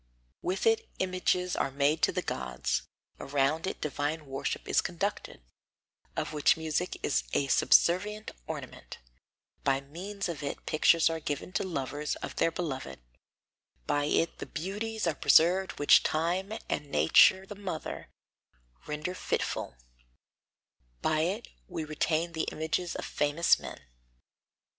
With 0.41 0.65
it 0.65 0.89
images 0.97 1.55
are 1.55 1.69
made 1.69 2.01
to 2.01 2.11
the 2.11 2.23
gods; 2.23 2.81
around 3.19 3.67
it 3.67 3.81
divine 3.81 4.25
worship 4.25 4.67
is 4.67 4.81
conducted, 4.81 5.41
of 6.17 6.33
which 6.33 6.57
music 6.57 6.97
is 7.03 7.23
a 7.33 7.45
subservient 7.49 8.31
ornament; 8.47 8.97
by 9.63 9.79
means 9.79 10.27
of 10.27 10.41
it 10.41 10.65
pictures 10.65 11.07
are 11.07 11.19
given 11.19 11.51
to 11.53 11.63
lovers 11.63 12.15
of 12.15 12.37
their 12.37 12.49
beloved; 12.49 12.97
by 13.85 14.05
it 14.05 14.39
the 14.39 14.47
beauties 14.47 15.05
are 15.05 15.13
preserved 15.13 15.73
which 15.73 16.01
time, 16.01 16.51
and 16.67 16.89
nature 16.89 17.45
the 17.45 17.53
mother, 17.53 18.09
render 18.87 19.13
fitful; 19.13 19.75
by 21.03 21.19
it 21.19 21.47
we 21.67 21.83
retain 21.83 22.31
the 22.33 22.49
images 22.51 22.95
of 22.95 23.05
famous 23.05 23.59
men. 23.59 23.79